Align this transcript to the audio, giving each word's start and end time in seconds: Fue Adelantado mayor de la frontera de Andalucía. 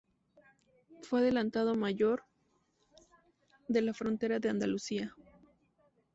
Fue 1.03 1.19
Adelantado 1.19 1.75
mayor 1.75 2.23
de 3.67 3.83
la 3.83 3.93
frontera 3.93 4.39
de 4.39 4.49
Andalucía. 4.49 5.13